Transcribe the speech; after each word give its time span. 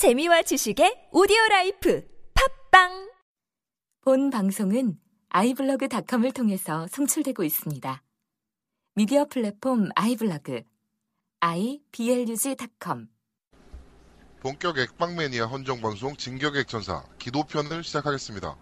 재미와 0.00 0.40
지식의 0.40 1.08
오디오 1.12 1.36
라이프 1.50 2.02
팟빵 2.70 3.10
본 4.00 4.30
방송은 4.30 4.96
아이블로그닷컴을 5.28 6.32
통해서 6.32 6.86
송출되고 6.86 7.44
있습니다. 7.44 8.02
미디어 8.94 9.26
플랫폼 9.26 9.90
아이블로그 9.94 10.62
iblog.com 11.40 13.08
본격 14.40 14.78
엑박매니아 14.78 15.44
헌정 15.44 15.82
방송 15.82 16.16
진격의 16.16 16.64
엑전사 16.64 17.04
기도편을 17.18 17.84
시작하겠습니다. 17.84 18.56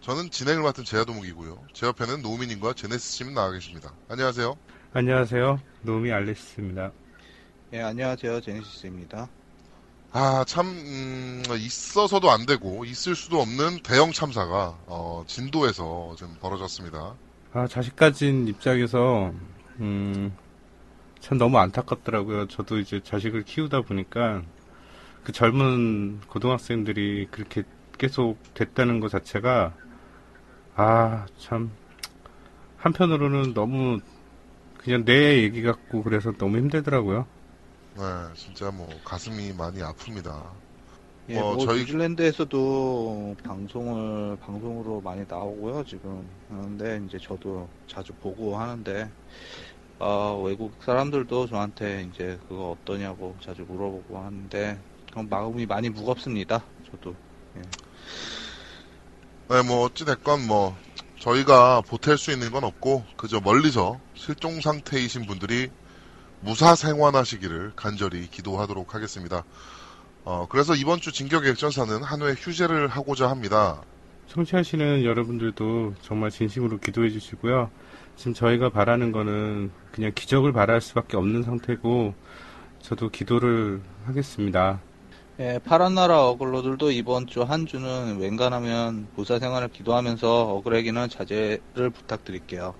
저는 0.00 0.30
진행을 0.30 0.62
맡은 0.62 0.84
제아도목이고요. 0.84 1.66
제 1.74 1.84
옆에는 1.84 2.22
노우미님과 2.22 2.72
제네스님 2.72 3.34
나와 3.34 3.50
계십니다. 3.50 3.92
안녕하세요. 4.08 4.56
안녕하세요. 4.94 5.60
노미 5.82 6.10
알레시스입니다. 6.10 6.92
예, 7.74 7.82
안녕하세요. 7.82 8.40
제네시스입니다. 8.40 9.28
아, 10.10 10.42
참, 10.46 10.66
음, 10.66 11.42
있어서도 11.50 12.30
안 12.30 12.46
되고, 12.46 12.84
있을 12.86 13.14
수도 13.14 13.40
없는 13.40 13.80
대형 13.82 14.10
참사가, 14.12 14.78
어, 14.86 15.22
진도에서 15.26 16.14
좀 16.16 16.34
벌어졌습니다. 16.40 17.14
아, 17.52 17.66
자식 17.66 17.94
가진 17.94 18.48
입장에서, 18.48 19.32
음, 19.80 20.34
참 21.20 21.36
너무 21.36 21.58
안타깝더라고요. 21.58 22.48
저도 22.48 22.78
이제 22.78 23.00
자식을 23.04 23.42
키우다 23.42 23.82
보니까, 23.82 24.42
그 25.24 25.32
젊은 25.32 26.20
고등학생들이 26.26 27.28
그렇게 27.30 27.64
계속 27.98 28.38
됐다는 28.54 29.00
것 29.00 29.10
자체가, 29.10 29.74
아, 30.74 31.26
참, 31.38 31.70
한편으로는 32.78 33.52
너무, 33.52 34.00
그냥 34.78 35.04
내 35.04 35.42
얘기 35.42 35.62
같고 35.62 36.02
그래서 36.02 36.32
너무 36.32 36.56
힘들더라고요. 36.56 37.26
네, 37.94 38.02
진짜 38.36 38.70
뭐, 38.70 38.88
가슴이 39.04 39.52
많이 39.52 39.80
아픕니다. 39.80 40.42
예, 41.30 41.38
어, 41.38 41.54
뭐 41.54 41.66
저희- 41.66 41.80
뉴질랜드에서도 41.80 43.36
방송을 43.44 44.36
방송으로 44.38 45.00
많이 45.02 45.24
나오고요. 45.28 45.84
지금 45.84 46.26
그런데 46.48 47.00
이제 47.06 47.18
저도 47.20 47.68
자주 47.86 48.12
보고 48.14 48.56
하는데 48.56 49.10
아, 49.98 50.40
외국 50.42 50.72
사람들도 50.82 51.48
저한테 51.48 52.08
이제 52.12 52.38
그거 52.48 52.76
어떠냐고 52.80 53.36
자주 53.42 53.62
물어보고 53.68 54.16
하는데 54.18 54.78
그럼 55.10 55.28
마음이 55.28 55.66
많이 55.66 55.90
무겁습니다. 55.90 56.64
저도 56.90 57.14
네, 59.48 59.62
뭐, 59.62 59.84
어찌됐건 59.86 60.46
뭐, 60.46 60.76
저희가 61.20 61.80
보탤 61.82 62.18
수 62.18 62.30
있는 62.30 62.50
건 62.50 62.64
없고, 62.64 63.02
그저 63.16 63.40
멀리서 63.40 63.98
실종 64.14 64.60
상태이신 64.60 65.26
분들이 65.26 65.70
무사 66.40 66.74
생환하시기를 66.74 67.72
간절히 67.76 68.28
기도하도록 68.30 68.94
하겠습니다. 68.94 69.44
어, 70.24 70.46
그래서 70.48 70.74
이번 70.74 71.00
주 71.00 71.12
진격의 71.12 71.52
액전사는 71.52 72.02
한회 72.02 72.32
휴재를 72.32 72.88
하고자 72.88 73.30
합니다. 73.30 73.82
청취하시는 74.26 75.04
여러분들도 75.04 75.94
정말 76.02 76.30
진심으로 76.30 76.78
기도해 76.78 77.10
주시고요. 77.10 77.70
지금 78.16 78.34
저희가 78.34 78.70
바라는 78.70 79.12
거는 79.12 79.72
그냥 79.92 80.12
기적을 80.14 80.52
바랄 80.52 80.80
수밖에 80.80 81.16
없는 81.16 81.44
상태고, 81.44 82.14
저도 82.80 83.08
기도를 83.10 83.82
하겠습니다. 84.04 84.84
예, 85.40 85.58
파란 85.64 85.94
나라 85.94 86.24
어글로들도 86.26 86.90
이번 86.90 87.26
주 87.26 87.42
한 87.44 87.66
주는 87.66 88.18
웬간하면 88.18 89.08
무사 89.14 89.38
생활을 89.38 89.68
기도하면서 89.68 90.52
어글에게는 90.54 91.08
자제를 91.08 91.90
부탁드릴게요. 91.90 92.74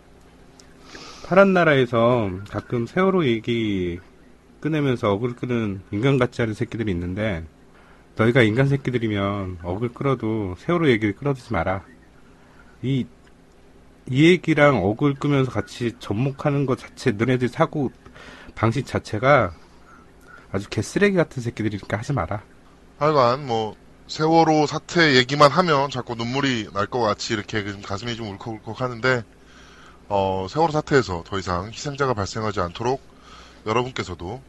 파란 1.29 1.53
나라에서 1.53 2.31
가끔 2.48 2.87
세월호 2.87 3.27
얘기 3.27 4.01
꺼내면서 4.62 5.12
어글 5.12 5.37
끄는 5.37 5.83
인간 5.91 6.17
같지 6.17 6.41
않은 6.41 6.55
새끼들이 6.55 6.91
있는데 6.93 7.45
너희가 8.17 8.41
인간 8.41 8.67
새끼들이면 8.67 9.59
어글 9.62 9.91
끌어도 9.91 10.55
세월호 10.56 10.89
얘기를 10.89 11.15
끌어들지 11.15 11.53
마라. 11.53 11.84
이, 12.81 13.05
이 14.09 14.25
얘기랑 14.25 14.83
어글 14.83 15.17
끄면서 15.17 15.51
같이 15.51 15.93
접목하는 15.99 16.65
것 16.65 16.78
자체, 16.78 17.11
너네들 17.11 17.49
사고 17.50 17.93
방식 18.55 18.87
자체가 18.87 19.53
아주 20.50 20.71
개쓰레기 20.71 21.15
같은 21.15 21.43
새끼들이니까 21.43 21.99
하지 21.99 22.15
마라. 22.15 22.43
하여간 22.99 23.47
뭐 23.47 23.77
세월호 24.06 24.67
사태 24.67 25.17
얘기만 25.17 25.50
하면 25.50 25.91
자꾸 25.91 26.15
눈물이 26.15 26.71
날 26.72 26.87
것 26.87 27.00
같이 27.00 27.34
이렇게 27.34 27.71
좀 27.71 27.83
가슴이 27.83 28.17
좀 28.17 28.31
울컥울컥 28.31 28.81
하는데 28.81 29.25
어, 30.08 30.46
세월호 30.48 30.72
사태에서 30.72 31.22
더 31.26 31.38
이상 31.38 31.70
희생자가 31.70 32.14
발생하지 32.14 32.60
않도록 32.60 33.00
여러분께서도 33.66 34.42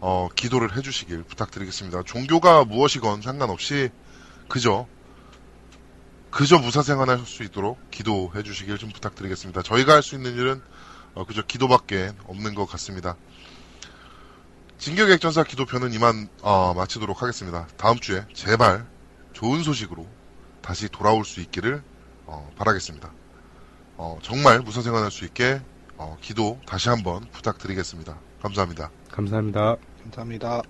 어, 0.00 0.28
기도를 0.34 0.76
해주시길 0.76 1.24
부탁드리겠습니다. 1.24 2.02
종교가 2.04 2.64
무엇이건 2.64 3.20
상관없이 3.22 3.90
그저 4.48 4.86
그저 6.30 6.58
무사생활할 6.58 7.18
수 7.26 7.42
있도록 7.42 7.90
기도해 7.90 8.42
주시길 8.44 8.78
좀 8.78 8.90
부탁드리겠습니다. 8.90 9.62
저희가 9.62 9.94
할 9.94 10.02
수 10.02 10.14
있는 10.14 10.36
일은 10.36 10.62
어, 11.14 11.24
그저 11.26 11.42
기도밖에 11.42 12.12
없는 12.26 12.54
것 12.54 12.66
같습니다. 12.66 13.16
진격의 14.78 15.14
액전사 15.14 15.42
기도편은 15.42 15.92
이만 15.92 16.28
어, 16.40 16.72
마치도록 16.74 17.20
하겠습니다. 17.20 17.66
다음 17.76 17.98
주에 17.98 18.24
제발 18.32 18.86
좋은 19.32 19.62
소식으로 19.64 20.06
다시 20.62 20.88
돌아올 20.88 21.24
수 21.24 21.40
있기를 21.40 21.82
어, 22.26 22.50
바라겠습니다. 22.56 23.12
어, 24.02 24.16
정말 24.22 24.60
무사생활할 24.60 25.10
수 25.10 25.26
있게 25.26 25.60
어, 25.98 26.16
기도 26.22 26.62
다시 26.64 26.88
한번 26.88 27.20
부탁드리겠습니다. 27.32 28.24
감사합니다. 28.40 28.92
감사합니다. 29.10 29.76
감사합니다. 30.02 30.62